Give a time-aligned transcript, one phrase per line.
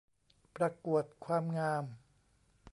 [0.55, 1.83] ประกวดความงาม